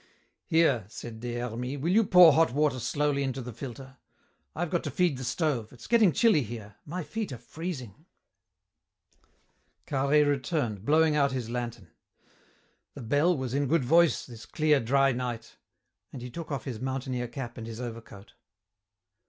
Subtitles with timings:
[0.47, 3.97] "Here," said Des Hermies, "will you pour hot water slowly into the filter?
[4.55, 5.71] I've got to feed the stove.
[5.71, 6.77] It's getting chilly here.
[6.87, 8.07] My feet are freezing."
[9.85, 11.91] Carhaix returned, blowing out his lantern.
[12.95, 15.57] "The bell was in good voice, this clear, dry night,"
[16.11, 18.33] and he took off his mountaineer cap and his overcoat.